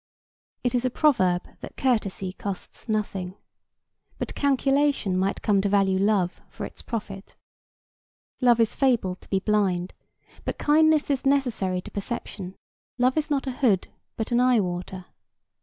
It 0.63 0.73
is 0.73 0.83
a 0.83 0.89
proverb 0.89 1.47
that 1.59 1.77
'courtesy 1.77 2.33
costs 2.33 2.89
nothing'; 2.89 3.35
but 4.17 4.33
calculation 4.33 5.15
might 5.15 5.43
come 5.43 5.61
to 5.61 5.69
value 5.69 5.99
love 5.99 6.41
for 6.49 6.65
its 6.65 6.81
profit. 6.81 7.35
Love 8.41 8.59
is 8.59 8.73
fabled 8.73 9.21
to 9.21 9.29
be 9.29 9.39
blind, 9.39 9.93
but 10.43 10.57
kindness 10.57 11.11
is 11.11 11.23
necessary 11.23 11.81
to 11.81 11.91
perception; 11.91 12.55
love 12.97 13.15
is 13.15 13.29
not 13.29 13.45
a 13.45 13.51
hood, 13.51 13.89
but 14.17 14.31
an 14.31 14.39
eye 14.39 14.59
water. 14.59 15.05